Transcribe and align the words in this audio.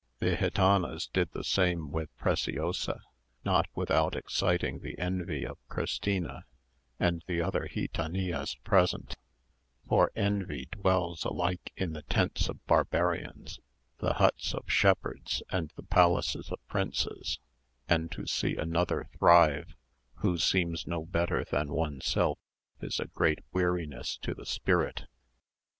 The 0.17 0.35
gitanas 0.35 1.09
did 1.13 1.31
the 1.31 1.43
same 1.43 1.91
with 1.91 2.09
Preciosa, 2.17 3.01
not 3.45 3.67
without 3.75 4.15
exciting 4.15 4.79
the 4.79 4.97
envy 4.97 5.45
of 5.45 5.59
Christina, 5.69 6.45
and 6.99 7.23
the 7.27 7.39
other 7.43 7.67
gitanillas 7.71 8.55
present; 8.63 9.15
for 9.87 10.11
envy 10.15 10.67
dwells 10.71 11.23
alike 11.23 11.71
in 11.77 11.93
the 11.93 12.01
tents 12.01 12.49
of 12.49 12.65
barbarians, 12.65 13.59
the 13.99 14.13
huts 14.15 14.55
of 14.55 14.63
shepherds, 14.65 15.43
and 15.51 15.71
the 15.75 15.83
palaces 15.83 16.51
of 16.51 16.57
princes; 16.67 17.37
and 17.87 18.11
to 18.11 18.25
see 18.25 18.55
another 18.55 19.07
thrive 19.19 19.75
who 20.15 20.39
seems 20.39 20.87
no 20.87 21.05
better 21.05 21.43
than 21.43 21.71
oneself 21.71 22.39
is 22.81 22.99
a 22.99 23.05
great 23.05 23.37
weariness 23.53 24.17
to 24.17 24.33
the 24.33 24.47
spirit. 24.47 25.03